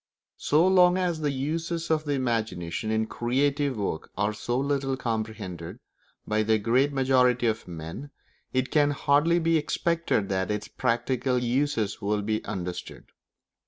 [0.39, 5.77] So long as the uses of the imagination in creative work are so little comprehended
[6.25, 8.09] by the great majority of men,
[8.51, 13.11] it can hardly be expected that its practical uses will be understood.